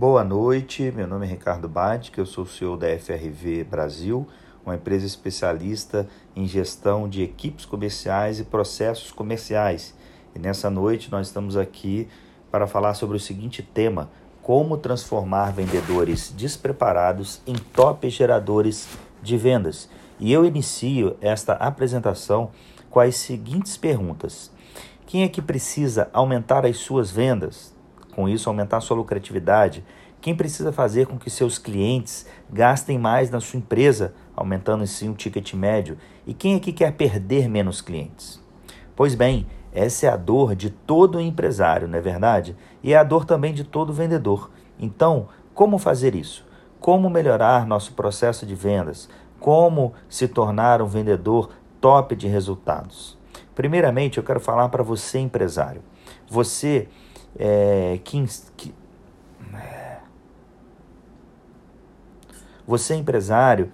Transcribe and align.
Boa 0.00 0.24
noite, 0.24 0.90
meu 0.96 1.06
nome 1.06 1.26
é 1.26 1.28
Ricardo 1.28 1.68
Bate, 1.68 2.10
eu 2.16 2.24
sou 2.24 2.44
o 2.44 2.46
CEO 2.46 2.74
da 2.74 2.86
FRV 2.98 3.64
Brasil, 3.64 4.26
uma 4.64 4.74
empresa 4.74 5.04
especialista 5.04 6.08
em 6.34 6.46
gestão 6.46 7.06
de 7.06 7.22
equipes 7.22 7.66
comerciais 7.66 8.40
e 8.40 8.44
processos 8.44 9.12
comerciais. 9.12 9.94
E 10.34 10.38
nessa 10.38 10.70
noite 10.70 11.12
nós 11.12 11.26
estamos 11.26 11.54
aqui 11.54 12.08
para 12.50 12.66
falar 12.66 12.94
sobre 12.94 13.18
o 13.18 13.20
seguinte 13.20 13.62
tema: 13.62 14.08
como 14.42 14.78
transformar 14.78 15.52
vendedores 15.52 16.32
despreparados 16.34 17.42
em 17.46 17.54
top 17.54 18.08
geradores 18.08 18.88
de 19.22 19.36
vendas. 19.36 19.86
E 20.18 20.32
eu 20.32 20.46
inicio 20.46 21.14
esta 21.20 21.52
apresentação 21.52 22.52
com 22.88 23.00
as 23.00 23.16
seguintes 23.16 23.76
perguntas: 23.76 24.50
Quem 25.04 25.24
é 25.24 25.28
que 25.28 25.42
precisa 25.42 26.08
aumentar 26.14 26.64
as 26.64 26.78
suas 26.78 27.10
vendas? 27.10 27.78
Com 28.20 28.28
isso 28.28 28.50
aumentar 28.50 28.82
sua 28.82 28.98
lucratividade? 28.98 29.82
Quem 30.20 30.36
precisa 30.36 30.70
fazer 30.70 31.06
com 31.06 31.18
que 31.18 31.30
seus 31.30 31.56
clientes 31.56 32.26
gastem 32.52 32.98
mais 32.98 33.30
na 33.30 33.40
sua 33.40 33.58
empresa, 33.58 34.12
aumentando 34.36 34.84
assim 34.84 35.08
o 35.08 35.14
ticket 35.14 35.54
médio? 35.54 35.96
E 36.26 36.34
quem 36.34 36.54
é 36.54 36.60
que 36.60 36.70
quer 36.70 36.92
perder 36.92 37.48
menos 37.48 37.80
clientes? 37.80 38.38
Pois 38.94 39.14
bem, 39.14 39.46
essa 39.72 40.04
é 40.04 40.10
a 40.10 40.18
dor 40.18 40.54
de 40.54 40.68
todo 40.68 41.18
empresário, 41.18 41.88
não 41.88 41.96
é 41.96 42.02
verdade? 42.02 42.54
E 42.82 42.92
é 42.92 42.98
a 42.98 43.02
dor 43.02 43.24
também 43.24 43.54
de 43.54 43.64
todo 43.64 43.90
vendedor. 43.90 44.50
Então, 44.78 45.28
como 45.54 45.78
fazer 45.78 46.14
isso? 46.14 46.46
Como 46.78 47.08
melhorar 47.08 47.66
nosso 47.66 47.94
processo 47.94 48.44
de 48.44 48.54
vendas? 48.54 49.08
Como 49.38 49.94
se 50.10 50.28
tornar 50.28 50.82
um 50.82 50.86
vendedor 50.86 51.48
top 51.80 52.14
de 52.14 52.28
resultados? 52.28 53.16
Primeiramente, 53.54 54.18
eu 54.18 54.24
quero 54.24 54.40
falar 54.40 54.68
para 54.68 54.82
você, 54.82 55.18
empresário. 55.18 55.82
Você 56.28 56.86
é, 57.38 57.98
que, 58.04 58.24
que, 58.56 58.74
você 62.66 62.94
empresário 62.94 63.70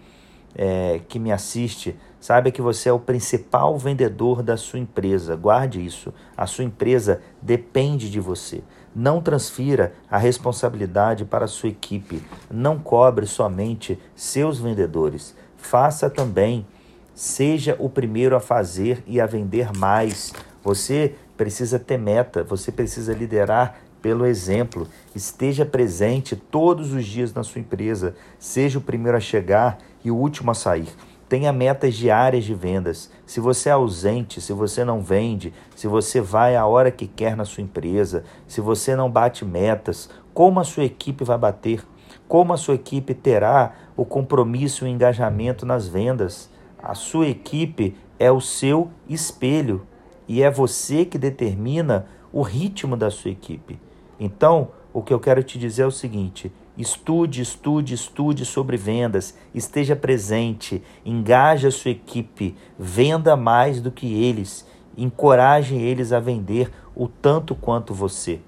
é, 0.54 1.02
que 1.06 1.18
me 1.18 1.30
assiste, 1.30 1.94
saiba 2.18 2.50
que 2.50 2.62
você 2.62 2.88
é 2.88 2.92
o 2.92 2.98
principal 2.98 3.76
vendedor 3.76 4.42
da 4.42 4.56
sua 4.56 4.78
empresa. 4.78 5.36
Guarde 5.36 5.84
isso. 5.84 6.14
A 6.34 6.46
sua 6.46 6.64
empresa 6.64 7.20
depende 7.42 8.10
de 8.10 8.18
você. 8.18 8.62
Não 8.94 9.20
transfira 9.20 9.92
a 10.10 10.16
responsabilidade 10.16 11.26
para 11.26 11.44
a 11.44 11.48
sua 11.48 11.68
equipe. 11.68 12.22
Não 12.50 12.78
cobre 12.78 13.26
somente 13.26 13.98
seus 14.14 14.58
vendedores. 14.58 15.36
Faça 15.58 16.08
também. 16.08 16.66
Seja 17.14 17.76
o 17.78 17.90
primeiro 17.90 18.34
a 18.34 18.40
fazer 18.40 19.02
e 19.06 19.20
a 19.20 19.26
vender 19.26 19.70
mais. 19.76 20.32
Você 20.62 21.14
precisa 21.36 21.78
ter 21.78 21.98
meta, 21.98 22.42
você 22.42 22.72
precisa 22.72 23.12
liderar 23.12 23.80
pelo 24.00 24.26
exemplo. 24.26 24.86
Esteja 25.14 25.64
presente 25.64 26.36
todos 26.36 26.92
os 26.92 27.04
dias 27.04 27.34
na 27.34 27.42
sua 27.42 27.60
empresa, 27.60 28.14
seja 28.38 28.78
o 28.78 28.82
primeiro 28.82 29.16
a 29.16 29.20
chegar 29.20 29.78
e 30.04 30.10
o 30.10 30.16
último 30.16 30.50
a 30.50 30.54
sair. 30.54 30.88
Tenha 31.28 31.52
metas 31.52 31.94
diárias 31.94 32.44
de 32.44 32.54
vendas. 32.54 33.10
Se 33.26 33.40
você 33.40 33.68
é 33.68 33.72
ausente, 33.72 34.40
se 34.40 34.52
você 34.52 34.84
não 34.84 35.00
vende, 35.00 35.52
se 35.74 35.88
você 35.88 36.20
vai 36.20 36.54
a 36.54 36.64
hora 36.66 36.90
que 36.90 37.08
quer 37.08 37.36
na 37.36 37.44
sua 37.44 37.64
empresa, 37.64 38.22
se 38.46 38.60
você 38.60 38.94
não 38.94 39.10
bate 39.10 39.44
metas, 39.44 40.08
como 40.32 40.60
a 40.60 40.64
sua 40.64 40.84
equipe 40.84 41.24
vai 41.24 41.36
bater? 41.36 41.84
Como 42.28 42.52
a 42.52 42.56
sua 42.56 42.74
equipe 42.74 43.12
terá 43.12 43.74
o 43.96 44.04
compromisso 44.04 44.84
e 44.84 44.88
o 44.88 44.90
engajamento 44.90 45.66
nas 45.66 45.88
vendas? 45.88 46.48
A 46.80 46.94
sua 46.94 47.26
equipe 47.26 47.96
é 48.20 48.30
o 48.30 48.40
seu 48.40 48.88
espelho 49.08 49.84
e 50.28 50.42
é 50.42 50.50
você 50.50 51.04
que 51.04 51.18
determina 51.18 52.06
o 52.32 52.42
ritmo 52.42 52.96
da 52.96 53.10
sua 53.10 53.30
equipe. 53.30 53.78
Então, 54.18 54.68
o 54.92 55.02
que 55.02 55.12
eu 55.12 55.20
quero 55.20 55.42
te 55.42 55.58
dizer 55.58 55.82
é 55.82 55.86
o 55.86 55.90
seguinte: 55.90 56.52
estude, 56.76 57.40
estude, 57.42 57.94
estude 57.94 58.44
sobre 58.44 58.76
vendas, 58.76 59.36
esteja 59.54 59.94
presente, 59.94 60.82
engaje 61.04 61.66
a 61.66 61.70
sua 61.70 61.90
equipe, 61.90 62.56
venda 62.78 63.36
mais 63.36 63.80
do 63.80 63.90
que 63.90 64.12
eles, 64.24 64.66
encoraje 64.96 65.76
eles 65.76 66.12
a 66.12 66.20
vender 66.20 66.70
o 66.94 67.08
tanto 67.08 67.54
quanto 67.54 67.94
você. 67.94 68.40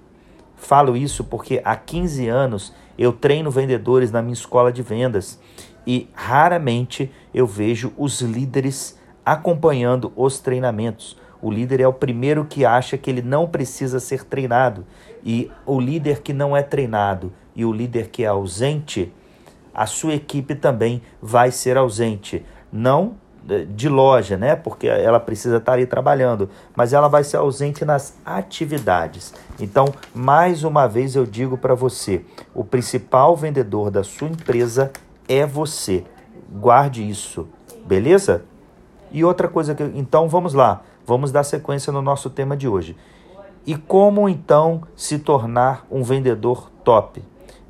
Falo 0.56 0.96
isso 0.96 1.22
porque 1.22 1.60
há 1.64 1.76
15 1.76 2.28
anos 2.28 2.74
eu 2.98 3.12
treino 3.12 3.50
vendedores 3.50 4.10
na 4.10 4.20
minha 4.20 4.34
escola 4.34 4.72
de 4.72 4.82
vendas 4.82 5.38
e 5.86 6.08
raramente 6.12 7.10
eu 7.32 7.46
vejo 7.46 7.92
os 7.96 8.20
líderes 8.20 8.98
acompanhando 9.24 10.12
os 10.16 10.40
treinamentos 10.40 11.16
o 11.40 11.50
líder 11.50 11.80
é 11.80 11.88
o 11.88 11.92
primeiro 11.92 12.44
que 12.44 12.64
acha 12.64 12.98
que 12.98 13.08
ele 13.08 13.22
não 13.22 13.46
precisa 13.46 14.00
ser 14.00 14.24
treinado. 14.24 14.84
E 15.24 15.50
o 15.64 15.80
líder 15.80 16.20
que 16.20 16.32
não 16.32 16.56
é 16.56 16.62
treinado 16.62 17.32
e 17.54 17.64
o 17.64 17.72
líder 17.72 18.08
que 18.08 18.24
é 18.24 18.26
ausente, 18.26 19.12
a 19.74 19.86
sua 19.86 20.14
equipe 20.14 20.54
também 20.54 21.02
vai 21.20 21.50
ser 21.50 21.76
ausente. 21.76 22.44
Não 22.72 23.16
eh, 23.48 23.64
de 23.68 23.88
loja, 23.88 24.36
né? 24.36 24.54
Porque 24.56 24.86
ela 24.86 25.18
precisa 25.18 25.56
estar 25.56 25.72
ali 25.72 25.86
trabalhando, 25.86 26.50
mas 26.76 26.92
ela 26.92 27.08
vai 27.08 27.24
ser 27.24 27.36
ausente 27.36 27.84
nas 27.84 28.16
atividades. 28.24 29.32
Então, 29.58 29.86
mais 30.14 30.64
uma 30.64 30.86
vez 30.86 31.16
eu 31.16 31.24
digo 31.24 31.56
para 31.56 31.74
você, 31.74 32.24
o 32.54 32.62
principal 32.64 33.34
vendedor 33.36 33.90
da 33.90 34.04
sua 34.04 34.28
empresa 34.28 34.92
é 35.28 35.46
você. 35.46 36.04
Guarde 36.50 37.08
isso, 37.08 37.48
beleza? 37.86 38.44
E 39.10 39.24
outra 39.24 39.48
coisa 39.48 39.74
que 39.74 39.82
então 39.82 40.28
vamos 40.28 40.52
lá. 40.52 40.82
Vamos 41.08 41.32
dar 41.32 41.42
sequência 41.42 41.90
no 41.90 42.02
nosso 42.02 42.28
tema 42.28 42.54
de 42.54 42.68
hoje. 42.68 42.94
E 43.64 43.74
como 43.74 44.28
então 44.28 44.82
se 44.94 45.18
tornar 45.18 45.86
um 45.90 46.02
vendedor 46.02 46.70
top? 46.84 47.24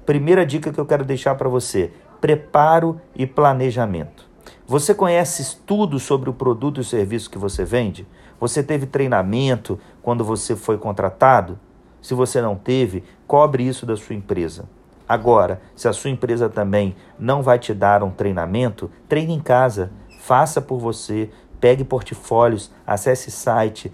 Primeira 0.04 0.44
dica 0.44 0.72
que 0.72 0.81
eu 0.81 0.84
quero 0.84 1.04
deixar 1.04 1.37
para 1.37 1.49
você: 1.49 1.93
preparo 2.21 3.00
e 3.15 3.28
planejamento. 3.28 4.26
Você 4.66 4.93
conhece 4.93 5.59
tudo 5.65 6.00
sobre 6.00 6.28
o 6.28 6.32
produto 6.32 6.81
e 6.81 6.84
serviço 6.84 7.31
que 7.31 7.38
você 7.38 7.65
vende? 7.65 8.09
Você 8.41 8.60
teve 8.60 8.87
treinamento 8.87 9.78
quando 10.03 10.25
você 10.25 10.56
foi 10.56 10.76
contratado? 10.76 11.60
Se 12.03 12.15
você 12.15 12.43
não 12.43 12.56
teve, 12.56 13.05
cobre 13.25 13.62
isso 13.62 13.87
da 13.87 13.97
sua 13.97 14.16
empresa. 14.16 14.69
Agora, 15.09 15.62
se 15.76 15.87
a 15.87 15.93
sua 15.93 16.10
empresa 16.10 16.49
também 16.49 16.97
não 17.16 17.41
vai 17.41 17.60
te 17.60 17.72
dar 17.72 18.03
um 18.03 18.10
treinamento, 18.10 18.91
treine 19.09 19.32
em 19.32 19.41
casa, 19.41 19.93
faça 20.19 20.60
por 20.60 20.81
você, 20.81 21.31
pegue 21.60 21.84
portfólios, 21.84 22.70
acesse 22.86 23.30
site, 23.30 23.92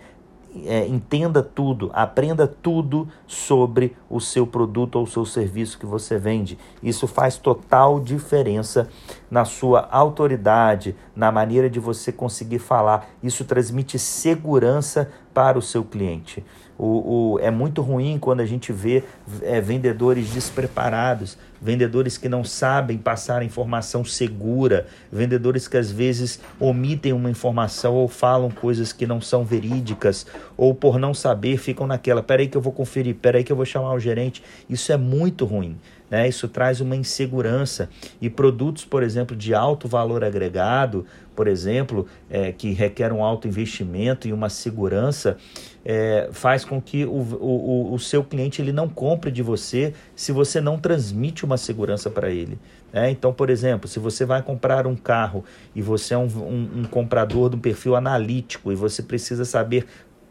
é, 0.64 0.86
entenda 0.86 1.42
tudo, 1.42 1.90
aprenda 1.92 2.46
tudo 2.46 3.08
sobre 3.26 3.96
o 4.08 4.20
seu 4.20 4.46
produto 4.46 4.96
ou 4.96 5.02
o 5.02 5.06
seu 5.06 5.24
serviço 5.24 5.78
que 5.78 5.86
você 5.86 6.16
vende. 6.16 6.56
Isso 6.82 7.08
faz 7.08 7.36
total 7.36 7.98
diferença 7.98 8.88
na 9.30 9.44
sua 9.44 9.88
autoridade, 9.90 10.94
na 11.14 11.32
maneira 11.32 11.68
de 11.68 11.80
você 11.80 12.12
conseguir 12.12 12.60
falar. 12.60 13.08
Isso 13.22 13.44
transmite 13.44 13.98
segurança 13.98 15.10
para 15.34 15.58
o 15.58 15.62
seu 15.62 15.84
cliente. 15.84 16.42
O, 16.76 17.34
o, 17.34 17.38
é 17.38 17.50
muito 17.52 17.82
ruim 17.82 18.18
quando 18.18 18.40
a 18.40 18.46
gente 18.46 18.72
vê 18.72 19.04
é, 19.42 19.60
vendedores 19.60 20.30
despreparados, 20.30 21.38
vendedores 21.62 22.18
que 22.18 22.28
não 22.28 22.42
sabem 22.42 22.98
passar 22.98 23.44
informação 23.44 24.04
segura, 24.04 24.86
vendedores 25.12 25.68
que 25.68 25.76
às 25.76 25.90
vezes 25.90 26.40
omitem 26.58 27.12
uma 27.12 27.30
informação 27.30 27.94
ou 27.94 28.08
falam 28.08 28.50
coisas 28.50 28.92
que 28.92 29.06
não 29.06 29.20
são 29.20 29.44
verídicas, 29.44 30.26
ou 30.56 30.74
por 30.74 30.98
não 30.98 31.14
saber 31.14 31.58
ficam 31.58 31.86
naquela, 31.86 32.22
peraí 32.22 32.48
que 32.48 32.56
eu 32.56 32.60
vou 32.60 32.72
conferir, 32.72 33.14
peraí 33.14 33.44
que 33.44 33.52
eu 33.52 33.56
vou 33.56 33.64
chamar 33.64 33.94
o 33.94 34.00
gerente. 34.00 34.42
Isso 34.68 34.90
é 34.92 34.96
muito 34.96 35.44
ruim. 35.44 35.78
Né? 36.14 36.28
Isso 36.28 36.46
traz 36.46 36.80
uma 36.80 36.94
insegurança. 36.94 37.88
E 38.20 38.30
produtos, 38.30 38.84
por 38.84 39.02
exemplo, 39.02 39.34
de 39.34 39.52
alto 39.52 39.88
valor 39.88 40.22
agregado, 40.22 41.04
por 41.34 41.48
exemplo, 41.48 42.06
é, 42.30 42.52
que 42.52 42.72
requer 42.72 43.12
um 43.12 43.24
alto 43.24 43.48
investimento 43.48 44.28
e 44.28 44.32
uma 44.32 44.48
segurança, 44.48 45.36
é, 45.84 46.28
faz 46.30 46.64
com 46.64 46.80
que 46.80 47.04
o, 47.04 47.10
o, 47.10 47.92
o 47.94 47.98
seu 47.98 48.22
cliente 48.22 48.62
ele 48.62 48.70
não 48.70 48.88
compre 48.88 49.32
de 49.32 49.42
você 49.42 49.92
se 50.14 50.30
você 50.30 50.60
não 50.60 50.78
transmite 50.78 51.44
uma 51.44 51.56
segurança 51.56 52.08
para 52.08 52.30
ele. 52.30 52.60
É, 52.92 53.10
então, 53.10 53.32
por 53.32 53.50
exemplo, 53.50 53.88
se 53.88 53.98
você 53.98 54.24
vai 54.24 54.40
comprar 54.40 54.86
um 54.86 54.94
carro 54.94 55.44
e 55.74 55.82
você 55.82 56.14
é 56.14 56.18
um, 56.18 56.28
um, 56.28 56.70
um 56.76 56.84
comprador 56.84 57.50
de 57.50 57.56
um 57.56 57.58
perfil 57.58 57.96
analítico 57.96 58.70
e 58.70 58.76
você 58.76 59.02
precisa 59.02 59.44
saber 59.44 59.84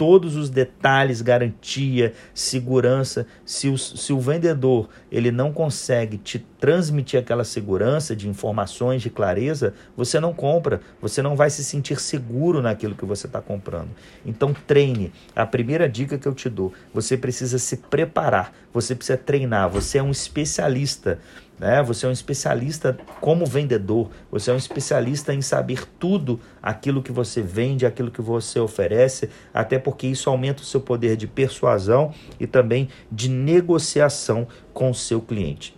todos 0.04 0.36
os 0.36 0.50
detalhes, 0.50 1.22
garantia, 1.22 2.12
segurança. 2.34 3.26
Se 3.46 3.70
o, 3.70 3.78
se 3.78 4.12
o 4.12 4.20
vendedor 4.20 4.90
ele 5.10 5.32
não 5.32 5.54
consegue 5.54 6.18
te 6.18 6.40
transmitir 6.60 7.18
aquela 7.18 7.46
segurança 7.46 8.14
de 8.14 8.28
informações, 8.28 9.02
de 9.02 9.10
clareza, 9.10 9.74
você 9.96 10.20
não 10.20 10.34
compra, 10.34 10.82
você 11.02 11.22
não 11.22 11.38
vai 11.38 11.50
se 11.50 11.64
sentir 11.64 12.02
seguro 12.02 12.62
naquilo 12.62 12.96
que 12.96 13.06
você 13.06 13.28
está 13.28 13.40
comprando. 13.40 13.92
Então 14.26 14.54
treine. 14.54 15.14
A 15.34 15.46
primeira 15.46 15.88
dica 15.88 16.18
que 16.18 16.28
eu 16.28 16.34
te 16.34 16.50
dou, 16.50 16.74
você 16.94 17.16
precisa 17.16 17.58
se 17.58 17.78
preparar, 17.78 18.54
você 18.74 18.94
precisa 18.94 19.18
treinar, 19.18 19.70
você 19.70 20.00
é 20.00 20.04
um 20.04 20.12
especialista 20.12 21.18
né? 21.64 21.82
Você 21.82 22.06
é 22.06 22.10
um 22.10 22.12
especialista 22.12 22.98
como 23.22 23.46
vendedor, 23.46 24.10
você 24.30 24.52
é 24.52 24.54
um 24.54 24.58
especialista 24.58 25.34
em 25.34 25.42
saber 25.42 25.88
tudo 25.98 26.38
aquilo 26.62 27.02
que 27.02 27.12
você 27.12 27.42
vende, 27.42 27.86
aquilo 27.86 28.12
que 28.12 28.22
você 28.22 28.60
oferece, 28.60 29.30
até 29.54 29.80
porque 29.80 30.06
isso 30.06 30.30
aumenta 30.30 30.62
o 30.62 30.66
seu 30.66 30.82
poder 30.82 31.16
de 31.16 31.26
persuasão 31.26 32.14
e 32.38 32.46
também 32.46 32.90
de 33.10 33.30
negociação 33.30 34.46
com 34.74 34.90
o 34.90 34.94
seu 34.94 35.22
cliente. 35.22 35.74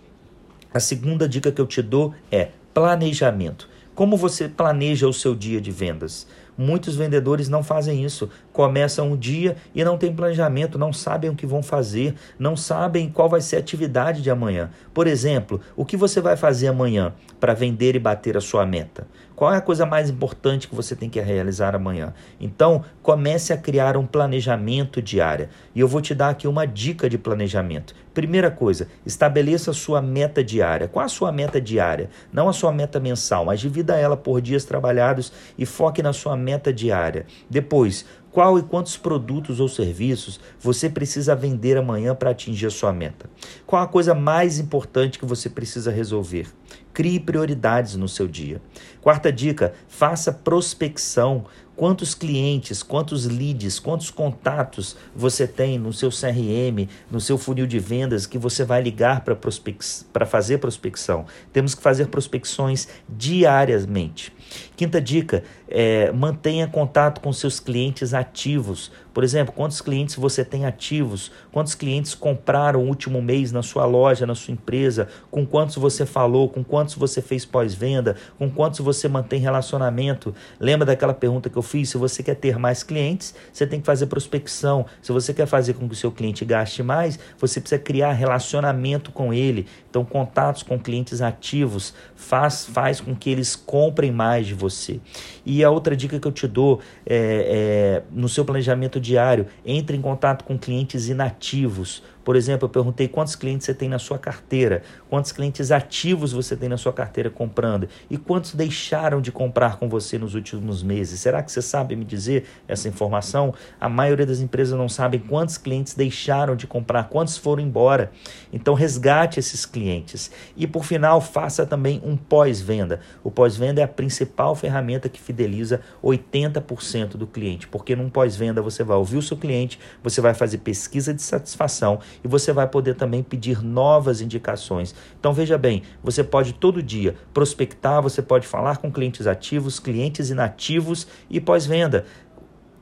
A 0.74 0.80
segunda 0.80 1.28
dica 1.28 1.52
que 1.52 1.60
eu 1.60 1.66
te 1.68 1.80
dou 1.80 2.12
é 2.32 2.48
planejamento. 2.74 3.68
Como 3.94 4.16
você 4.16 4.48
planeja 4.48 5.06
o 5.06 5.12
seu 5.12 5.36
dia 5.36 5.60
de 5.60 5.70
vendas? 5.70 6.26
Muitos 6.56 6.96
vendedores 6.96 7.48
não 7.48 7.62
fazem 7.62 8.04
isso. 8.04 8.30
Começam 8.52 9.12
um 9.12 9.16
dia 9.16 9.56
e 9.74 9.84
não 9.84 9.98
tem 9.98 10.14
planejamento, 10.14 10.78
não 10.78 10.92
sabem 10.92 11.30
o 11.30 11.34
que 11.34 11.46
vão 11.46 11.62
fazer, 11.62 12.14
não 12.38 12.56
sabem 12.56 13.08
qual 13.08 13.28
vai 13.28 13.40
ser 13.40 13.56
a 13.56 13.58
atividade 13.58 14.22
de 14.22 14.30
amanhã. 14.30 14.70
Por 14.94 15.06
exemplo, 15.06 15.60
o 15.76 15.84
que 15.84 15.96
você 15.96 16.20
vai 16.20 16.36
fazer 16.36 16.68
amanhã 16.68 17.12
para 17.38 17.54
vender 17.54 17.94
e 17.94 17.98
bater 17.98 18.36
a 18.36 18.40
sua 18.40 18.64
meta? 18.64 19.06
Qual 19.36 19.52
é 19.52 19.58
a 19.58 19.60
coisa 19.60 19.84
mais 19.84 20.08
importante 20.08 20.66
que 20.66 20.74
você 20.74 20.96
tem 20.96 21.10
que 21.10 21.20
realizar 21.20 21.76
amanhã? 21.76 22.14
Então, 22.40 22.82
comece 23.02 23.52
a 23.52 23.58
criar 23.58 23.94
um 23.94 24.06
planejamento 24.06 25.02
diário. 25.02 25.50
E 25.74 25.80
eu 25.80 25.86
vou 25.86 26.00
te 26.00 26.14
dar 26.14 26.30
aqui 26.30 26.48
uma 26.48 26.66
dica 26.66 27.06
de 27.06 27.18
planejamento. 27.18 27.94
Primeira 28.14 28.50
coisa, 28.50 28.88
estabeleça 29.04 29.72
a 29.72 29.74
sua 29.74 30.00
meta 30.00 30.42
diária. 30.42 30.88
Qual 30.88 31.04
a 31.04 31.08
sua 31.08 31.30
meta 31.30 31.60
diária? 31.60 32.08
Não 32.32 32.48
a 32.48 32.52
sua 32.54 32.72
meta 32.72 32.98
mensal, 32.98 33.44
mas 33.44 33.60
divida 33.60 33.94
ela 33.94 34.16
por 34.16 34.40
dias 34.40 34.64
trabalhados 34.64 35.30
e 35.58 35.66
foque 35.66 36.02
na 36.02 36.14
sua 36.14 36.34
meta 36.34 36.72
diária. 36.72 37.26
Depois, 37.50 38.06
qual 38.36 38.58
e 38.58 38.62
quantos 38.62 38.98
produtos 38.98 39.60
ou 39.60 39.68
serviços 39.68 40.38
você 40.60 40.90
precisa 40.90 41.34
vender 41.34 41.78
amanhã 41.78 42.14
para 42.14 42.30
atingir 42.30 42.66
a 42.66 42.70
sua 42.70 42.92
meta? 42.92 43.30
Qual 43.66 43.82
a 43.82 43.86
coisa 43.86 44.14
mais 44.14 44.58
importante 44.58 45.18
que 45.18 45.24
você 45.24 45.48
precisa 45.48 45.90
resolver? 45.90 46.46
Crie 46.96 47.20
prioridades 47.20 47.94
no 47.94 48.08
seu 48.08 48.26
dia. 48.26 48.58
Quarta 49.02 49.30
dica: 49.30 49.74
faça 49.86 50.32
prospecção 50.32 51.44
quantos 51.76 52.14
clientes, 52.14 52.82
quantos 52.82 53.26
leads, 53.26 53.78
quantos 53.78 54.10
contatos 54.10 54.96
você 55.14 55.46
tem 55.46 55.78
no 55.78 55.92
seu 55.92 56.08
CRM, 56.08 56.88
no 57.10 57.20
seu 57.20 57.36
funil 57.36 57.66
de 57.66 57.78
vendas 57.78 58.24
que 58.24 58.38
você 58.38 58.64
vai 58.64 58.80
ligar 58.80 59.20
para 59.20 59.36
prospec 59.36 59.84
fazer 60.26 60.56
prospecção. 60.56 61.26
Temos 61.52 61.74
que 61.74 61.82
fazer 61.82 62.06
prospecções 62.06 62.88
diariamente. 63.06 64.32
Quinta 64.74 64.98
dica: 64.98 65.44
é, 65.68 66.10
mantenha 66.12 66.66
contato 66.66 67.20
com 67.20 67.30
seus 67.30 67.60
clientes 67.60 68.14
ativos. 68.14 68.90
Por 69.16 69.24
exemplo, 69.24 69.54
quantos 69.54 69.80
clientes 69.80 70.14
você 70.14 70.44
tem 70.44 70.66
ativos? 70.66 71.32
Quantos 71.50 71.74
clientes 71.74 72.14
compraram 72.14 72.82
o 72.82 72.86
último 72.86 73.22
mês 73.22 73.50
na 73.50 73.62
sua 73.62 73.86
loja, 73.86 74.26
na 74.26 74.34
sua 74.34 74.52
empresa? 74.52 75.08
Com 75.30 75.46
quantos 75.46 75.76
você 75.76 76.04
falou? 76.04 76.50
Com 76.50 76.62
quantos 76.62 76.96
você 76.96 77.22
fez 77.22 77.42
pós-venda? 77.42 78.16
Com 78.38 78.50
quantos 78.50 78.80
você 78.80 79.08
mantém 79.08 79.40
relacionamento? 79.40 80.34
Lembra 80.60 80.84
daquela 80.84 81.14
pergunta 81.14 81.48
que 81.48 81.56
eu 81.56 81.62
fiz? 81.62 81.88
Se 81.88 81.96
você 81.96 82.22
quer 82.22 82.34
ter 82.34 82.58
mais 82.58 82.82
clientes, 82.82 83.34
você 83.50 83.66
tem 83.66 83.80
que 83.80 83.86
fazer 83.86 84.04
prospecção. 84.04 84.84
Se 85.00 85.12
você 85.12 85.32
quer 85.32 85.46
fazer 85.46 85.72
com 85.72 85.88
que 85.88 85.94
o 85.94 85.96
seu 85.96 86.12
cliente 86.12 86.44
gaste 86.44 86.82
mais, 86.82 87.18
você 87.38 87.58
precisa 87.58 87.80
criar 87.80 88.12
relacionamento 88.12 89.10
com 89.10 89.32
ele. 89.32 89.66
Então, 89.88 90.04
contatos 90.04 90.62
com 90.62 90.78
clientes 90.78 91.22
ativos 91.22 91.94
faz, 92.14 92.66
faz 92.66 93.00
com 93.00 93.16
que 93.16 93.30
eles 93.30 93.56
comprem 93.56 94.12
mais 94.12 94.46
de 94.46 94.52
você. 94.52 95.00
E 95.42 95.64
a 95.64 95.70
outra 95.70 95.96
dica 95.96 96.20
que 96.20 96.28
eu 96.28 96.32
te 96.32 96.46
dou 96.46 96.80
é, 97.06 98.02
é 98.02 98.02
no 98.12 98.28
seu 98.28 98.44
planejamento 98.44 99.00
diário, 99.06 99.46
entre 99.64 99.96
em 99.96 100.02
contato 100.02 100.44
com 100.44 100.58
clientes 100.58 101.08
inativos. 101.08 102.02
Por 102.26 102.34
exemplo, 102.34 102.66
eu 102.66 102.68
perguntei 102.68 103.06
quantos 103.06 103.36
clientes 103.36 103.66
você 103.66 103.72
tem 103.72 103.88
na 103.88 104.00
sua 104.00 104.18
carteira, 104.18 104.82
quantos 105.08 105.30
clientes 105.30 105.70
ativos 105.70 106.32
você 106.32 106.56
tem 106.56 106.68
na 106.68 106.76
sua 106.76 106.92
carteira 106.92 107.30
comprando 107.30 107.88
e 108.10 108.18
quantos 108.18 108.52
deixaram 108.52 109.20
de 109.20 109.30
comprar 109.30 109.78
com 109.78 109.88
você 109.88 110.18
nos 110.18 110.34
últimos 110.34 110.82
meses. 110.82 111.20
Será 111.20 111.40
que 111.40 111.52
você 111.52 111.62
sabe 111.62 111.94
me 111.94 112.04
dizer 112.04 112.44
essa 112.66 112.88
informação? 112.88 113.54
A 113.80 113.88
maioria 113.88 114.26
das 114.26 114.40
empresas 114.40 114.76
não 114.76 114.88
sabe 114.88 115.20
quantos 115.20 115.56
clientes 115.56 115.94
deixaram 115.94 116.56
de 116.56 116.66
comprar, 116.66 117.04
quantos 117.04 117.36
foram 117.38 117.62
embora. 117.62 118.10
Então, 118.52 118.74
resgate 118.74 119.38
esses 119.38 119.64
clientes. 119.64 120.28
E 120.56 120.66
por 120.66 120.84
final, 120.84 121.20
faça 121.20 121.64
também 121.64 122.02
um 122.04 122.16
pós-venda. 122.16 122.98
O 123.22 123.30
pós-venda 123.30 123.80
é 123.80 123.84
a 123.84 123.88
principal 123.88 124.56
ferramenta 124.56 125.08
que 125.08 125.20
fideliza 125.20 125.80
80% 126.02 127.10
do 127.10 127.28
cliente, 127.28 127.68
porque 127.68 127.94
num 127.94 128.10
pós-venda 128.10 128.60
você 128.60 128.82
vai 128.82 128.96
ouvir 128.96 129.16
o 129.16 129.22
seu 129.22 129.36
cliente, 129.36 129.78
você 130.02 130.20
vai 130.20 130.34
fazer 130.34 130.58
pesquisa 130.58 131.14
de 131.14 131.22
satisfação 131.22 132.00
e 132.22 132.28
você 132.28 132.52
vai 132.52 132.66
poder 132.66 132.94
também 132.94 133.22
pedir 133.22 133.62
novas 133.62 134.20
indicações. 134.20 134.94
Então 135.18 135.32
veja 135.32 135.58
bem, 135.58 135.82
você 136.02 136.22
pode 136.22 136.54
todo 136.54 136.82
dia 136.82 137.14
prospectar, 137.32 138.02
você 138.02 138.22
pode 138.22 138.46
falar 138.46 138.78
com 138.78 138.90
clientes 138.90 139.26
ativos, 139.26 139.78
clientes 139.78 140.30
inativos 140.30 141.06
e 141.30 141.40
pós-venda. 141.40 142.04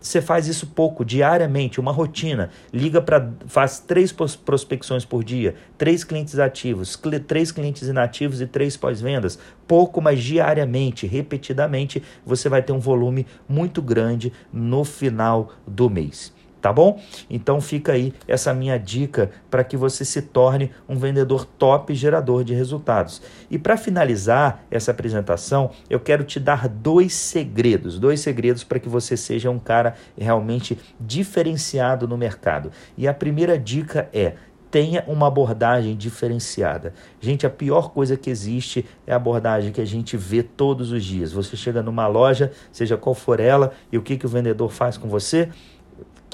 Você 0.05 0.21
faz 0.21 0.47
isso 0.47 0.67
pouco, 0.67 1.03
diariamente, 1.03 1.81
uma 1.81 1.91
rotina. 1.91 2.51
Liga 2.71 3.01
para. 3.01 3.33
faz 3.47 3.79
três 3.79 4.13
prospecções 4.13 5.03
por 5.03 5.25
dia, 5.25 5.55
três 5.79 6.05
clientes 6.05 6.39
ativos, 6.39 7.01
três 7.27 7.51
clientes 7.51 7.89
inativos 7.89 8.43
e 8.43 8.47
três 8.47 8.77
pós-vendas. 8.77 9.39
Pouco, 9.67 10.03
mas 10.03 10.23
diariamente, 10.23 11.07
repetidamente, 11.07 12.03
você 12.25 12.51
vai 12.51 12.63
ter 12.63 12.75
um 12.75 12.79
volume 12.79 13.27
muito 13.49 13.81
grande 13.81 14.31
no 14.53 14.85
final 14.85 15.53
do 15.67 15.89
mês 15.89 16.35
tá 16.65 16.73
bom? 16.73 16.99
Então 17.29 17.61
fica 17.61 17.93
aí 17.93 18.15
essa 18.27 18.55
minha 18.55 18.79
dica 18.79 19.31
para 19.51 19.63
que 19.63 19.77
você 19.77 20.03
se 20.03 20.23
torne 20.23 20.71
um 20.89 20.97
vendedor 20.97 21.45
top 21.45 21.95
gerador 21.95 22.43
de 22.43 22.55
resultados. 22.55 23.21
E 23.51 23.59
para 23.59 23.77
finalizar 23.77 24.65
essa 24.71 24.91
apresentação, 24.91 25.73
eu 25.91 26.01
quero 26.01 26.25
te 26.25 26.41
dar 26.41 26.67
dois 26.67 27.13
segredos, 27.13 27.99
dois 27.99 28.21
segredos 28.21 28.65
para 28.65 28.79
que 28.79 28.89
você 28.89 29.15
seja 29.15 29.51
um 29.51 29.59
cara 29.59 29.93
realmente 30.17 30.79
diferenciado 30.99 32.09
no 32.09 32.17
mercado. 32.17 32.73
E 32.97 33.07
a 33.07 33.13
primeira 33.13 33.59
dica 33.59 34.09
é 34.11 34.33
tenha 34.75 35.05
uma 35.07 35.29
abordagem 35.29 35.95
diferenciada. 35.95 36.95
Gente, 37.21 37.47
a 37.47 37.51
pior 37.51 37.91
coisa 37.91 38.17
que 38.17 38.29
existe 38.29 38.85
é 39.07 39.13
a 39.13 39.17
abordagem 39.17 39.71
que 39.71 39.81
a 39.81 39.85
gente 39.85 40.17
vê 40.17 40.43
todos 40.43 40.91
os 40.91 41.05
dias. 41.05 41.31
Você 41.31 41.57
chega 41.57 41.81
numa 41.81 42.09
loja, 42.09 42.51
seja 42.73 42.97
qual 42.97 43.15
for 43.15 43.39
ela, 43.39 43.73
e 43.93 43.97
o 43.97 44.03
que, 44.03 44.17
que 44.17 44.27
o 44.27 44.29
vendedor 44.29 44.73
faz 44.73 44.97
com 44.97 45.09
você? 45.09 45.49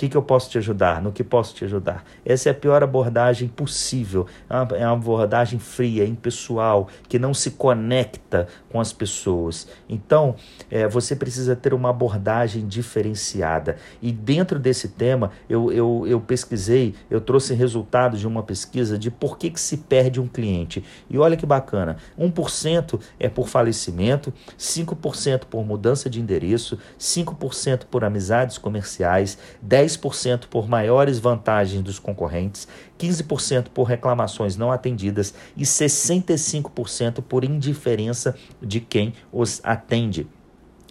Que, 0.00 0.08
que 0.08 0.16
eu 0.16 0.22
posso 0.22 0.48
te 0.48 0.56
ajudar? 0.56 1.02
No 1.02 1.12
que 1.12 1.22
posso 1.22 1.54
te 1.54 1.62
ajudar? 1.66 2.02
Essa 2.24 2.48
é 2.48 2.52
a 2.52 2.54
pior 2.54 2.82
abordagem 2.82 3.48
possível. 3.48 4.26
É 4.48 4.54
uma, 4.54 4.76
é 4.78 4.86
uma 4.86 4.94
abordagem 4.94 5.58
fria, 5.58 6.06
impessoal, 6.06 6.88
que 7.06 7.18
não 7.18 7.34
se 7.34 7.50
conecta 7.50 8.48
com 8.70 8.80
as 8.80 8.94
pessoas. 8.94 9.68
Então, 9.86 10.36
é, 10.70 10.88
você 10.88 11.14
precisa 11.14 11.54
ter 11.54 11.74
uma 11.74 11.90
abordagem 11.90 12.66
diferenciada. 12.66 13.76
E 14.00 14.10
dentro 14.10 14.58
desse 14.58 14.88
tema, 14.88 15.32
eu, 15.50 15.70
eu, 15.70 16.04
eu 16.06 16.18
pesquisei, 16.18 16.94
eu 17.10 17.20
trouxe 17.20 17.52
resultados 17.52 18.20
de 18.20 18.26
uma 18.26 18.42
pesquisa 18.42 18.98
de 18.98 19.10
por 19.10 19.36
que, 19.36 19.50
que 19.50 19.60
se 19.60 19.76
perde 19.76 20.18
um 20.18 20.26
cliente. 20.26 20.82
E 21.10 21.18
olha 21.18 21.36
que 21.36 21.44
bacana: 21.44 21.98
1% 22.18 22.98
é 23.18 23.28
por 23.28 23.48
falecimento, 23.48 24.32
5% 24.58 25.44
por 25.44 25.62
mudança 25.62 26.08
de 26.08 26.22
endereço, 26.22 26.78
5% 26.98 27.82
por 27.90 28.02
amizades 28.02 28.56
comerciais, 28.56 29.36
10 29.60 29.89
10% 29.98 30.46
por 30.48 30.68
maiores 30.68 31.18
vantagens 31.18 31.82
dos 31.82 31.98
concorrentes, 31.98 32.68
15% 32.98 33.68
por 33.74 33.84
reclamações 33.84 34.56
não 34.56 34.70
atendidas 34.70 35.34
e 35.56 35.62
65% 35.62 37.22
por 37.22 37.44
indiferença 37.44 38.34
de 38.62 38.80
quem 38.80 39.14
os 39.32 39.60
atende. 39.64 40.26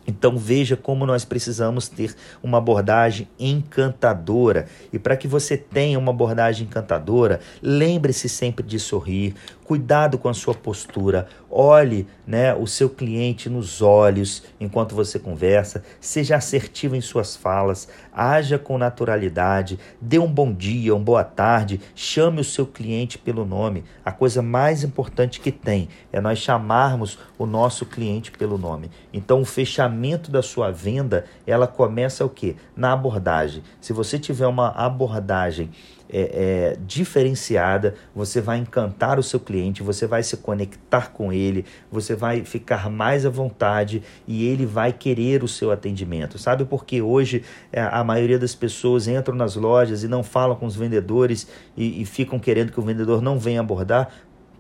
Então 0.10 0.36
veja 0.38 0.76
como 0.76 1.06
nós 1.06 1.24
precisamos 1.24 1.88
ter 1.88 2.16
uma 2.42 2.58
abordagem 2.58 3.30
encantadora. 3.38 4.66
E 4.92 4.98
para 4.98 5.16
que 5.16 5.28
você 5.28 5.56
tenha 5.56 6.00
uma 6.00 6.12
abordagem 6.12 6.66
encantadora, 6.66 7.40
lembre-se 7.62 8.28
sempre 8.28 8.66
de 8.66 8.80
sorrir, 8.80 9.36
cuidado 9.70 10.18
com 10.18 10.28
a 10.28 10.34
sua 10.34 10.56
postura, 10.56 11.28
olhe 11.48 12.08
né, 12.26 12.56
o 12.56 12.66
seu 12.66 12.90
cliente 12.90 13.48
nos 13.48 13.84
olhos 13.84 14.42
enquanto 14.60 14.96
você 14.96 15.20
conversa, 15.20 15.84
seja 16.02 16.38
assertivo 16.38 16.96
em 16.96 17.02
suas 17.02 17.36
falas, 17.36 17.88
haja 18.12 18.58
com 18.58 18.80
naturalidade, 18.80 19.78
dê 20.02 20.18
um 20.18 20.26
bom 20.26 20.52
dia, 20.52 20.96
uma 20.96 21.04
boa 21.04 21.24
tarde, 21.24 21.80
chame 21.94 22.42
o 22.42 22.44
seu 22.44 22.66
cliente 22.66 23.20
pelo 23.20 23.46
nome. 23.46 23.84
A 24.04 24.12
coisa 24.12 24.42
mais 24.42 24.84
importante 24.84 25.40
que 25.40 25.52
tem 25.52 25.88
é 26.12 26.20
nós 26.20 26.40
chamarmos 26.40 27.20
o 27.38 27.46
nosso 27.46 27.86
cliente 27.86 28.32
pelo 28.32 28.58
nome. 28.58 28.90
Então, 29.14 29.40
o 29.40 29.46
fechamento 29.46 30.32
da 30.32 30.42
sua 30.42 30.72
venda, 30.72 31.26
ela 31.46 31.68
começa 31.68 32.26
o 32.26 32.30
quê? 32.30 32.56
Na 32.76 32.94
abordagem. 32.94 33.62
Se 33.80 33.94
você 33.94 34.18
tiver 34.18 34.48
uma 34.48 34.70
abordagem 34.70 35.70
é, 36.12 36.22
é, 36.74 36.78
diferenciada, 36.86 37.94
você 38.16 38.42
vai 38.42 38.58
encantar 38.58 39.20
o 39.20 39.24
seu 39.24 39.40
cliente, 39.40 39.84
você 39.84 40.08
vai 40.08 40.24
se 40.24 40.38
conectar 40.38 41.12
com 41.12 41.32
ele, 41.32 41.66
você 41.92 42.16
vai 42.16 42.44
ficar 42.44 42.90
mais 42.90 43.26
à 43.26 43.30
vontade 43.30 44.02
e 44.28 44.48
ele 44.48 44.66
vai 44.66 44.92
querer 44.92 45.44
o 45.44 45.48
seu 45.48 45.72
atendimento. 45.72 46.38
Sabe 46.38 46.66
por 46.66 46.84
que 46.84 47.02
hoje 47.02 47.44
é, 47.72 47.82
a 47.82 48.04
maioria 48.04 48.40
das 48.40 48.56
pessoas 48.56 49.08
entram 49.08 49.36
nas 49.36 49.56
lojas 49.56 50.04
e 50.04 50.08
não 50.08 50.24
falam 50.24 50.56
com 50.56 50.66
os 50.66 50.76
vendedores 50.76 51.48
e, 51.78 52.02
e 52.02 52.06
ficam 52.06 52.40
querendo 52.40 52.72
que 52.72 52.80
o 52.80 52.84
vendedor 52.84 53.22
não 53.22 53.38
venha 53.38 53.60
abordar? 53.60 54.12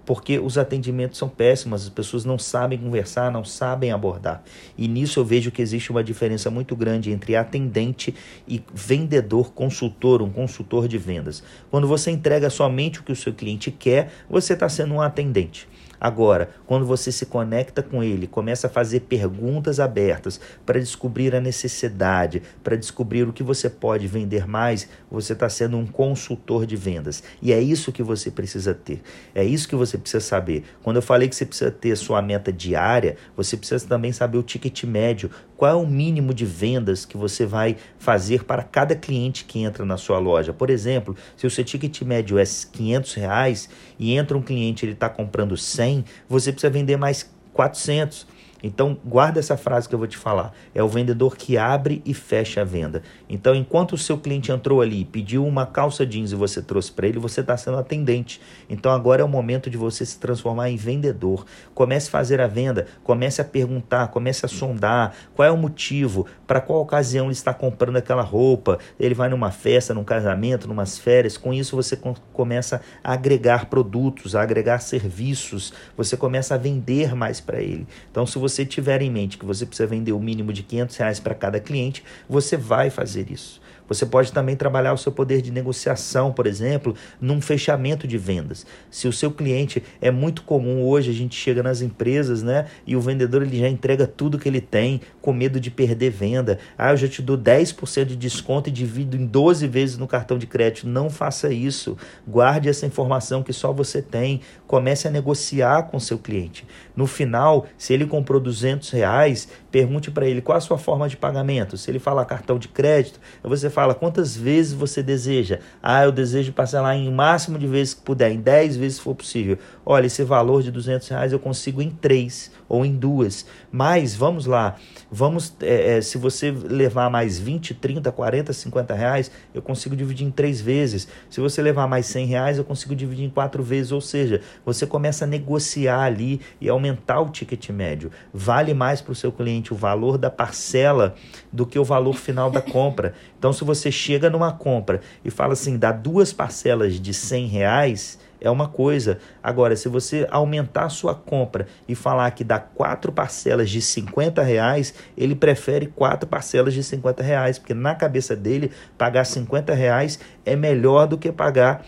Porque 0.10 0.40
os 0.40 0.58
atendimentos 0.58 1.20
são 1.20 1.30
péssimos, 1.30 1.84
as 1.84 1.90
pessoas 1.90 2.26
não 2.26 2.40
sabem 2.40 2.80
conversar, 2.80 3.32
não 3.32 3.46
sabem 3.46 3.92
abordar. 3.92 4.42
E 4.76 4.88
nisso 4.88 5.20
eu 5.20 5.24
vejo 5.24 5.52
que 5.52 5.62
existe 5.62 5.92
uma 5.92 6.04
diferença 6.04 6.50
muito 6.50 6.76
grande 6.76 7.12
entre 7.12 7.36
atendente 7.36 8.16
e 8.48 8.60
vendedor 8.74 9.54
consultor, 9.54 10.24
um 10.24 10.32
consultor 10.32 10.88
de 10.88 10.98
vendas. 10.98 11.44
Quando 11.70 11.88
você 11.88 12.10
entrega 12.10 12.50
somente 12.50 13.02
o 13.02 13.04
que 13.04 13.12
o 13.12 13.16
seu 13.16 13.32
cliente 13.32 13.70
quer, 13.70 14.12
você 14.28 14.54
está 14.54 14.68
sendo 14.68 14.96
um 14.96 15.02
atendente. 15.02 15.68
Agora, 16.00 16.50
quando 16.66 16.86
você 16.86 17.12
se 17.12 17.26
conecta 17.26 17.84
com 17.84 18.04
ele, 18.04 18.28
começa 18.28 18.68
a 18.68 18.70
fazer 18.70 19.02
perguntas 19.02 19.80
abertas 19.80 20.40
para 20.66 20.80
descobrir 20.80 21.36
a 21.36 21.42
necessidade, 21.42 22.42
para 22.64 22.76
descobrir 22.76 23.28
o 23.28 23.34
que 23.34 23.44
você 23.44 23.70
pode 23.70 24.08
vender 24.08 24.48
mais, 24.48 24.88
você 25.12 25.34
está 25.34 25.50
sendo 25.50 25.78
um 25.78 25.86
consultor 25.86 26.66
de 26.66 26.76
vendas. 26.76 27.24
E 27.42 27.52
é 27.52 27.60
isso 27.60 27.92
que 27.92 28.04
você 28.04 28.32
precisa 28.32 28.74
ter. 28.74 29.02
É 29.36 29.44
isso 29.44 29.68
que 29.68 29.76
você 29.76 29.98
precisa 29.98 30.22
saber. 30.22 30.64
Quando 30.82 30.98
eu 30.98 31.02
falei 31.02 31.28
que 31.28 31.36
você 31.36 31.46
precisa 31.46 31.72
ter 31.72 31.96
sua 31.98 32.22
meta 32.22 32.52
diária, 32.52 33.18
você 33.36 33.58
precisa 33.58 33.86
também 33.88 34.12
saber 34.12 34.38
o 34.38 34.44
ticket 34.44 34.84
médio, 34.84 35.30
qual 35.58 35.72
é 35.72 35.76
o 35.76 35.86
mínimo 35.86 36.34
de 36.34 36.46
vendas 36.46 37.06
que 37.06 37.18
você 37.18 37.46
vai 37.46 37.76
fazer 37.98 38.46
para 38.46 38.64
cada 38.64 38.96
cliente 38.96 39.44
que 39.44 39.60
entra 39.60 39.86
na 39.86 39.98
sua 39.98 40.18
loja. 40.18 40.54
Por 40.54 40.70
exemplo, 40.70 41.16
se 41.36 41.46
o 41.46 41.50
seu 41.50 41.64
ticket 41.64 42.02
médio 42.04 42.40
é 42.40 42.44
500 42.46 43.14
reais 43.16 43.70
e 43.98 44.14
entra 44.16 44.38
um 44.38 44.42
cliente 44.42 44.86
ele 44.86 44.94
está 44.94 45.10
comprando 45.10 45.58
100, 45.58 45.89
você 46.28 46.52
precisa 46.52 46.72
vender 46.72 46.98
mais 46.98 47.30
400 47.54 48.28
então, 48.62 48.98
guarda 49.06 49.40
essa 49.40 49.56
frase 49.56 49.88
que 49.88 49.96
eu 49.96 50.00
vou 50.00 50.08
te 50.08 50.18
falar. 50.18 50.54
É 50.76 50.84
o 50.84 50.88
vendedor 50.88 51.38
que 51.38 51.58
abre 51.58 52.02
e 52.06 52.14
fecha 52.14 52.62
a 52.62 52.64
venda. 52.64 53.02
Então, 53.30 53.56
enquanto 53.56 53.94
o 53.94 53.98
seu 53.98 54.18
cliente 54.18 54.52
entrou 54.52 54.82
ali, 54.82 55.06
pediu 55.06 55.46
uma 55.46 55.66
calça 55.66 56.06
jeans 56.06 56.32
e 56.32 56.36
você 56.36 56.62
trouxe 56.62 56.92
para 56.92 57.08
ele, 57.08 57.20
você 57.20 57.42
está 57.42 57.56
sendo 57.56 57.78
atendente. 57.78 58.42
Então, 58.70 58.92
agora 58.92 59.22
é 59.22 59.26
o 59.26 59.30
momento 59.30 59.70
de 59.70 59.78
você 59.78 60.06
se 60.06 60.20
transformar 60.20 60.70
em 60.70 60.76
vendedor. 60.76 61.46
Comece 61.74 62.10
a 62.10 62.12
fazer 62.12 62.42
a 62.42 62.48
venda, 62.48 62.88
comece 63.04 63.42
a 63.42 63.46
perguntar, 63.46 64.10
comece 64.10 64.46
a 64.46 64.50
sondar 64.50 65.14
qual 65.34 65.48
é 65.48 65.52
o 65.52 65.58
motivo, 65.58 66.26
para 66.46 66.60
qual 66.60 66.82
ocasião 66.82 67.28
ele 67.28 67.34
está 67.34 67.54
comprando 67.54 67.96
aquela 67.96 68.24
roupa. 68.24 68.78
Ele 69.00 69.16
vai 69.16 69.30
numa 69.30 69.52
festa, 69.52 69.94
num 69.94 70.04
casamento, 70.04 70.68
numas 70.68 70.98
férias. 70.98 71.38
Com 71.38 71.54
isso, 71.54 71.76
você 71.76 71.98
começa 72.34 72.82
a 73.04 73.14
agregar 73.14 73.68
produtos, 73.68 74.36
a 74.36 74.42
agregar 74.42 74.80
serviços, 74.80 75.74
você 75.96 76.18
começa 76.18 76.56
a 76.56 76.58
vender 76.58 77.16
mais 77.16 77.40
para 77.40 77.62
ele. 77.62 77.88
Então, 78.12 78.26
se 78.26 78.38
você 78.38 78.49
você 78.50 78.66
tiver 78.66 79.02
em 79.02 79.10
mente 79.12 79.38
que 79.38 79.46
você 79.46 79.66
precisa 79.66 79.88
vender 79.88 80.12
o 80.12 80.20
mínimo 80.20 80.52
de 80.52 80.64
500 80.64 80.98
reais 80.98 81.20
para 81.20 81.36
cada 81.36 81.60
cliente, 81.60 82.04
você 82.28 82.58
vai 82.58 82.90
fazer 82.90 83.32
isso. 83.32 83.62
Você 83.90 84.06
pode 84.06 84.32
também 84.32 84.56
trabalhar 84.56 84.94
o 84.94 84.98
seu 84.98 85.12
poder 85.12 85.42
de 85.42 85.52
negociação, 85.52 86.32
por 86.32 86.48
exemplo, 86.48 86.96
num 87.20 87.42
fechamento 87.42 88.08
de 88.08 88.18
vendas. 88.18 88.66
Se 88.90 89.08
o 89.08 89.12
seu 89.12 89.32
cliente 89.32 89.84
é 90.00 90.12
muito 90.12 90.44
comum 90.44 90.84
hoje, 90.84 91.10
a 91.10 91.14
gente 91.14 91.36
chega 91.36 91.62
nas 91.62 91.82
empresas, 91.82 92.44
né? 92.44 92.68
E 92.86 92.96
o 92.96 93.02
vendedor 93.02 93.42
ele 93.42 93.60
já 93.60 93.68
entrega 93.68 94.06
tudo 94.06 94.38
que 94.38 94.48
ele 94.48 94.62
tem, 94.62 95.02
com 95.22 95.34
medo 95.34 95.60
de 95.60 95.72
perder 95.72 96.12
venda. 96.12 96.60
Ah, 96.78 96.92
eu 96.92 96.98
já 96.98 97.08
te 97.08 97.22
dou 97.22 97.38
10% 97.38 98.06
de 98.06 98.16
desconto 98.16 98.70
e 98.70 98.72
divido 98.72 99.18
em 99.18 99.26
12 99.26 99.68
vezes 99.68 99.98
no 99.98 100.08
cartão 100.08 100.38
de 100.38 100.46
crédito. 100.46 100.88
Não 100.88 101.10
faça 101.10 101.52
isso. 101.52 101.98
Guarde 102.28 102.70
essa 102.70 102.86
informação 102.86 103.42
que 103.42 103.52
só 103.52 103.74
você 103.74 104.02
tem. 104.02 104.42
Comece 104.68 105.08
a 105.08 105.12
negociar 105.12 105.84
com 105.84 106.00
seu 106.00 106.20
cliente. 106.20 106.66
No 106.96 107.08
final, 107.08 107.66
se 107.78 107.94
ele 107.94 108.06
comprou 108.06 108.40
200 108.40 108.90
reais, 108.92 109.48
pergunte 109.72 110.10
para 110.10 110.28
ele 110.28 110.42
qual 110.42 110.58
a 110.58 110.62
sua 110.62 110.78
forma 110.78 111.10
de 111.10 111.18
pagamento. 111.18 111.78
Se 111.78 111.92
ele 111.92 112.00
falar 112.00 112.24
cartão 112.26 112.58
de 112.58 112.68
crédito, 112.68 113.20
você 113.44 113.70
fala 113.70 113.90
fala 113.90 113.96
quantas 113.96 114.36
vezes 114.36 114.74
você 114.74 115.02
deseja. 115.02 115.60
Ah, 115.82 116.04
eu 116.04 116.12
desejo 116.12 116.52
parcelar 116.52 116.96
em 116.96 117.12
máximo 117.12 117.58
de 117.58 117.66
vezes 117.66 117.94
que 117.94 118.02
puder, 118.02 118.32
em 118.32 118.40
10 118.40 118.78
vezes 118.78 118.98
se 118.98 119.04
for 119.04 119.16
possível. 119.16 119.58
Olha, 119.86 120.06
esse 120.06 120.24
valor 120.24 120.62
de 120.62 120.70
200 120.70 121.08
reais 121.08 121.32
eu 121.32 121.40
consigo 121.40 121.82
em 121.82 121.90
três 121.90 122.52
ou 122.68 122.86
em 122.86 122.96
duas. 122.96 123.46
Mas, 123.72 124.16
vamos 124.16 124.46
lá, 124.46 124.76
vamos, 125.12 125.56
é, 125.62 125.98
é, 125.98 126.02
se 126.02 126.18
você 126.18 126.52
levar 126.52 127.10
mais 127.10 127.40
20, 127.40 127.74
30, 127.74 128.12
40, 128.12 128.54
50 128.54 128.94
reais, 128.94 129.32
eu 129.54 129.62
consigo 129.62 129.96
dividir 129.96 130.28
em 130.28 130.32
três 130.32 130.62
vezes. 130.62 131.08
Se 131.30 131.40
você 131.40 131.62
levar 131.62 131.88
mais 131.88 132.06
100 132.06 132.26
reais, 132.28 132.58
eu 132.58 132.64
consigo 132.64 132.96
dividir 132.96 133.26
em 133.26 133.30
quatro 133.30 133.64
vezes. 133.64 133.92
Ou 133.92 134.02
seja, 134.02 134.42
você 134.66 134.86
começa 134.86 135.26
a 135.26 135.28
negociar 135.28 136.02
ali 136.02 136.42
e 136.62 136.70
aumentar 136.70 137.22
o 137.22 137.30
ticket 137.30 137.70
médio. 137.70 138.12
Vale 138.34 138.74
mais 138.74 139.02
para 139.02 139.14
o 139.14 139.16
seu 139.16 139.32
cliente 139.32 139.59
o 139.72 139.76
valor 139.76 140.18
da 140.18 140.30
parcela 140.30 141.16
do 141.52 141.66
que 141.66 141.78
o 141.78 141.84
valor 141.84 142.16
final 142.16 142.50
da 142.50 142.62
compra. 142.62 143.14
Então, 143.40 143.54
se 143.54 143.64
você 143.64 143.90
chega 143.90 144.30
numa 144.30 144.52
compra 144.52 145.00
e 145.24 145.32
fala 145.32 145.54
assim, 145.54 145.78
dá 145.78 145.94
duas 145.94 146.34
parcelas 146.34 147.00
de 147.00 147.14
100 147.14 147.48
reais, 147.48 148.20
é 148.42 148.50
uma 148.50 148.68
coisa. 148.68 149.20
Agora, 149.42 149.78
se 149.78 149.88
você 149.88 150.28
aumentar 150.30 150.86
a 150.86 150.90
sua 150.90 151.16
compra 151.16 151.66
e 151.88 151.96
falar 151.96 152.32
que 152.32 152.44
dá 152.44 152.60
quatro 152.60 153.14
parcelas 153.14 153.70
de 153.70 153.82
50 153.82 154.42
reais, 154.44 154.94
ele 155.18 155.36
prefere 155.36 155.88
quatro 155.88 156.28
parcelas 156.28 156.74
de 156.74 156.84
50 156.84 157.24
reais, 157.24 157.58
porque 157.58 157.74
na 157.74 157.96
cabeça 157.96 158.36
dele, 158.36 158.72
pagar 158.98 159.26
50 159.26 159.74
reais 159.74 160.20
é 160.46 160.56
melhor 160.56 161.08
do 161.08 161.18
que 161.18 161.32
pagar 161.32 161.86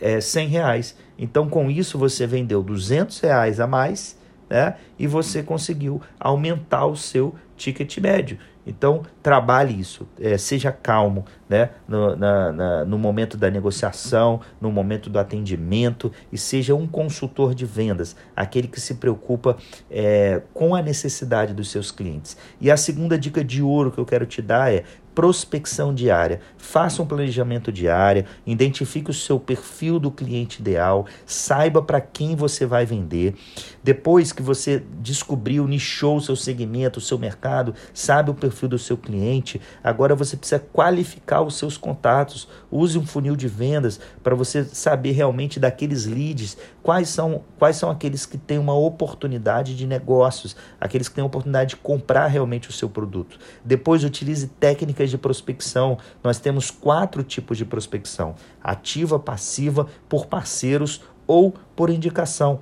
é, 0.00 0.20
100 0.20 0.48
reais. 0.48 0.96
Então, 1.18 1.48
com 1.48 1.70
isso, 1.70 1.98
você 1.98 2.26
vendeu 2.26 2.62
200 2.62 3.18
reais 3.20 3.58
a 3.58 3.66
mais 3.66 4.16
né? 4.48 4.76
e 4.98 5.06
você 5.06 5.42
conseguiu 5.42 6.00
aumentar 6.18 6.86
o 6.86 6.96
seu 6.96 7.34
ticket 7.56 7.98
médio. 7.98 8.38
Então, 8.66 9.02
trabalhe 9.22 9.78
isso, 9.78 10.08
é, 10.18 10.38
seja 10.38 10.72
calmo 10.72 11.26
né? 11.48 11.70
no, 11.86 12.16
na, 12.16 12.52
na, 12.52 12.84
no 12.84 12.98
momento 12.98 13.36
da 13.36 13.50
negociação, 13.50 14.40
no 14.58 14.72
momento 14.72 15.10
do 15.10 15.18
atendimento 15.18 16.10
e 16.32 16.38
seja 16.38 16.74
um 16.74 16.86
consultor 16.86 17.54
de 17.54 17.66
vendas, 17.66 18.16
aquele 18.34 18.66
que 18.66 18.80
se 18.80 18.94
preocupa 18.94 19.58
é, 19.90 20.40
com 20.54 20.74
a 20.74 20.80
necessidade 20.80 21.52
dos 21.52 21.70
seus 21.70 21.90
clientes. 21.90 22.36
E 22.58 22.70
a 22.70 22.76
segunda 22.76 23.18
dica 23.18 23.44
de 23.44 23.62
ouro 23.62 23.92
que 23.92 23.98
eu 23.98 24.06
quero 24.06 24.24
te 24.24 24.40
dar 24.40 24.72
é 24.72 24.84
prospecção 25.14 25.94
diária. 25.94 26.40
Faça 26.58 27.02
um 27.02 27.06
planejamento 27.06 27.70
diário, 27.70 28.24
identifique 28.44 29.10
o 29.10 29.14
seu 29.14 29.38
perfil 29.38 29.98
do 29.98 30.10
cliente 30.10 30.60
ideal, 30.60 31.06
saiba 31.24 31.80
para 31.80 32.00
quem 32.00 32.34
você 32.34 32.66
vai 32.66 32.84
vender. 32.84 33.34
Depois 33.82 34.32
que 34.32 34.42
você 34.42 34.82
descobriu, 35.00 35.66
nichou 35.68 36.16
o 36.16 36.20
seu 36.20 36.34
segmento, 36.34 36.98
o 36.98 37.02
seu 37.02 37.18
mercado, 37.18 37.74
sabe 37.92 38.30
o 38.30 38.34
perfil 38.34 38.68
do 38.68 38.78
seu 38.78 38.96
cliente, 38.96 39.60
agora 39.82 40.14
você 40.14 40.36
precisa 40.36 40.58
qualificar 40.58 41.42
os 41.42 41.56
seus 41.56 41.76
contatos. 41.76 42.48
Use 42.70 42.98
um 42.98 43.06
funil 43.06 43.36
de 43.36 43.46
vendas 43.46 44.00
para 44.22 44.34
você 44.34 44.64
saber 44.64 45.12
realmente 45.12 45.60
daqueles 45.60 46.06
leads, 46.06 46.56
quais 46.82 47.08
são, 47.08 47.42
quais 47.58 47.76
são 47.76 47.90
aqueles 47.90 48.26
que 48.26 48.38
têm 48.38 48.58
uma 48.58 48.74
oportunidade 48.74 49.76
de 49.76 49.86
negócios, 49.86 50.56
aqueles 50.80 51.08
que 51.08 51.14
têm 51.14 51.22
a 51.22 51.26
oportunidade 51.26 51.70
de 51.70 51.76
comprar 51.76 52.26
realmente 52.26 52.68
o 52.68 52.72
seu 52.72 52.88
produto. 52.88 53.38
Depois 53.64 54.02
utilize 54.02 54.48
técnicas 54.48 55.03
de 55.10 55.18
prospecção. 55.18 55.98
Nós 56.22 56.38
temos 56.38 56.70
quatro 56.70 57.22
tipos 57.22 57.58
de 57.58 57.64
prospecção: 57.64 58.34
ativa, 58.62 59.18
passiva, 59.18 59.86
por 60.08 60.26
parceiros 60.26 61.00
ou 61.26 61.54
por 61.74 61.90
indicação. 61.90 62.60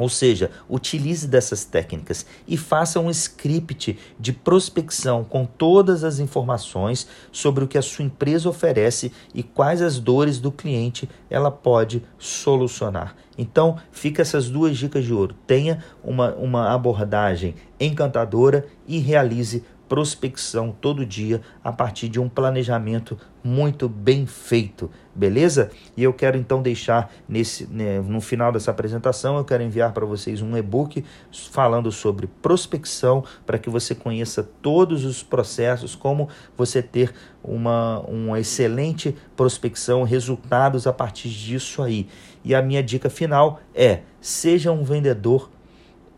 Ou 0.00 0.08
seja, 0.08 0.50
utilize 0.66 1.28
dessas 1.28 1.66
técnicas 1.66 2.24
e 2.48 2.56
faça 2.56 2.98
um 2.98 3.10
script 3.10 3.98
de 4.18 4.32
prospecção 4.32 5.22
com 5.22 5.44
todas 5.44 6.04
as 6.04 6.18
informações 6.18 7.06
sobre 7.30 7.64
o 7.64 7.68
que 7.68 7.76
a 7.76 7.82
sua 7.82 8.06
empresa 8.06 8.48
oferece 8.48 9.12
e 9.34 9.42
quais 9.42 9.82
as 9.82 9.98
dores 9.98 10.38
do 10.38 10.50
cliente 10.50 11.06
ela 11.28 11.50
pode 11.50 12.02
solucionar. 12.18 13.14
Então, 13.36 13.76
fica 13.92 14.22
essas 14.22 14.48
duas 14.48 14.78
dicas 14.78 15.04
de 15.04 15.12
ouro. 15.12 15.34
Tenha 15.46 15.84
uma, 16.02 16.32
uma 16.34 16.72
abordagem 16.72 17.54
encantadora 17.78 18.64
e 18.88 18.98
realize 19.00 19.62
prospecção 19.90 20.70
todo 20.70 21.04
dia 21.04 21.40
a 21.64 21.72
partir 21.72 22.08
de 22.08 22.20
um 22.20 22.28
planejamento 22.28 23.18
muito 23.42 23.88
bem 23.88 24.24
feito, 24.24 24.88
beleza? 25.12 25.72
E 25.96 26.04
eu 26.04 26.12
quero 26.12 26.38
então 26.38 26.62
deixar 26.62 27.12
nesse 27.28 27.66
né, 27.66 28.00
no 28.00 28.20
final 28.20 28.52
dessa 28.52 28.70
apresentação 28.70 29.36
eu 29.36 29.44
quero 29.44 29.64
enviar 29.64 29.92
para 29.92 30.06
vocês 30.06 30.40
um 30.40 30.56
e-book 30.56 31.04
falando 31.50 31.90
sobre 31.90 32.28
prospecção 32.40 33.24
para 33.44 33.58
que 33.58 33.68
você 33.68 33.92
conheça 33.92 34.44
todos 34.62 35.04
os 35.04 35.24
processos, 35.24 35.96
como 35.96 36.28
você 36.56 36.80
ter 36.80 37.12
uma, 37.42 37.98
uma 38.02 38.38
excelente 38.38 39.16
prospecção, 39.36 40.04
resultados 40.04 40.86
a 40.86 40.92
partir 40.92 41.30
disso 41.30 41.82
aí. 41.82 42.06
E 42.44 42.54
a 42.54 42.62
minha 42.62 42.82
dica 42.82 43.10
final 43.10 43.60
é: 43.74 44.02
seja 44.20 44.70
um 44.70 44.84
vendedor 44.84 45.50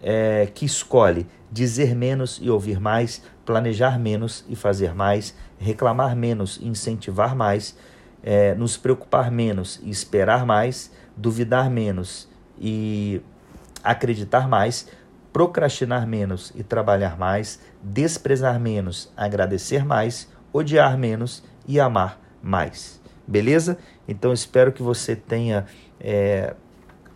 é, 0.02 0.46
que 0.52 0.66
escolhe 0.66 1.26
dizer 1.52 1.94
menos 1.94 2.40
e 2.42 2.48
ouvir 2.48 2.80
mais, 2.80 3.22
planejar 3.44 3.98
menos 3.98 4.44
e 4.48 4.56
fazer 4.56 4.94
mais, 4.94 5.34
reclamar 5.58 6.14
menos 6.16 6.58
e 6.60 6.66
incentivar 6.66 7.34
mais, 7.34 7.76
é, 8.22 8.54
nos 8.54 8.76
preocupar 8.76 9.30
menos 9.30 9.80
e 9.82 9.90
esperar 9.90 10.46
mais, 10.46 10.92
duvidar 11.16 11.70
menos 11.70 12.28
e 12.58 13.20
acreditar 13.82 14.48
mais, 14.48 14.88
procrastinar 15.32 16.06
menos 16.06 16.52
e 16.54 16.62
trabalhar 16.62 17.18
mais, 17.18 17.60
desprezar 17.82 18.60
menos, 18.60 19.12
agradecer 19.16 19.84
mais, 19.84 20.28
odiar 20.52 20.96
menos 20.96 21.42
e 21.66 21.80
amar 21.80 22.20
mais. 22.42 23.00
Beleza? 23.26 23.78
Então 24.06 24.32
espero 24.32 24.72
que 24.72 24.82
você 24.82 25.16
tenha 25.16 25.66
é, 26.00 26.54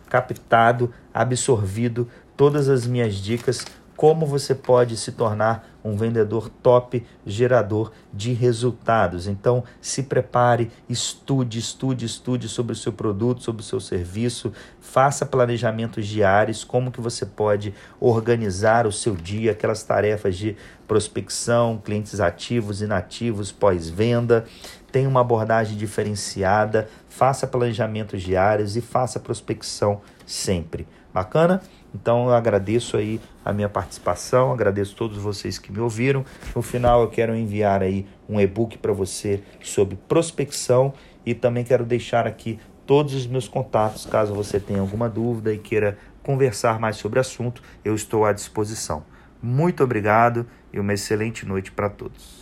captado, 0.09 0.91
absorvido 1.13 2.07
todas 2.35 2.69
as 2.69 2.85
minhas 2.85 3.15
dicas 3.15 3.65
como 3.97 4.27
você 4.27 4.53
pode 4.53 4.95
se 4.95 5.11
tornar 5.11 5.67
um 5.83 5.97
vendedor 5.97 6.49
top, 6.61 7.03
gerador 7.25 7.91
de 8.13 8.31
resultados. 8.31 9.27
Então, 9.27 9.63
se 9.81 10.03
prepare, 10.03 10.69
estude, 10.87 11.57
estude, 11.57 12.05
estude 12.05 12.47
sobre 12.47 12.73
o 12.73 12.75
seu 12.75 12.93
produto, 12.93 13.41
sobre 13.41 13.63
o 13.63 13.65
seu 13.65 13.79
serviço, 13.79 14.53
faça 14.79 15.25
planejamentos 15.25 16.05
diários, 16.05 16.63
como 16.63 16.91
que 16.91 17.01
você 17.01 17.25
pode 17.25 17.73
organizar 17.99 18.85
o 18.85 18.91
seu 18.91 19.15
dia, 19.15 19.51
aquelas 19.51 19.81
tarefas 19.81 20.37
de 20.37 20.55
prospecção, 20.87 21.81
clientes 21.83 22.19
ativos, 22.19 22.83
inativos, 22.83 23.51
pós-venda. 23.51 24.45
Tenha 24.91 25.09
uma 25.09 25.21
abordagem 25.21 25.75
diferenciada, 25.75 26.87
faça 27.09 27.47
planejamentos 27.47 28.21
diários 28.21 28.77
e 28.77 28.81
faça 28.81 29.19
prospecção 29.19 30.01
sempre. 30.23 30.87
Bacana? 31.17 31.63
Então 31.95 32.27
eu 32.27 32.33
agradeço 32.35 32.95
aí 32.95 33.19
a 33.43 33.51
minha 33.51 33.67
participação, 33.67 34.53
agradeço 34.53 34.95
todos 34.95 35.17
vocês 35.17 35.57
que 35.57 35.71
me 35.71 35.79
ouviram. 35.79 36.23
No 36.55 36.61
final 36.61 37.01
eu 37.01 37.07
quero 37.07 37.35
enviar 37.35 37.81
aí 37.81 38.05
um 38.29 38.39
e-book 38.39 38.77
para 38.77 38.93
você 38.93 39.41
sobre 39.63 39.97
prospecção 40.07 40.93
e 41.25 41.33
também 41.33 41.63
quero 41.63 41.83
deixar 41.83 42.27
aqui 42.27 42.59
todos 42.85 43.15
os 43.15 43.25
meus 43.25 43.47
contatos, 43.47 44.05
caso 44.05 44.31
você 44.35 44.59
tenha 44.59 44.79
alguma 44.79 45.09
dúvida 45.09 45.51
e 45.51 45.57
queira 45.57 45.97
conversar 46.21 46.79
mais 46.79 46.97
sobre 46.97 47.17
o 47.17 47.21
assunto, 47.21 47.63
eu 47.83 47.95
estou 47.95 48.23
à 48.23 48.31
disposição. 48.31 49.03
Muito 49.41 49.83
obrigado 49.83 50.45
e 50.71 50.79
uma 50.79 50.93
excelente 50.93 51.47
noite 51.47 51.71
para 51.71 51.89
todos. 51.89 52.36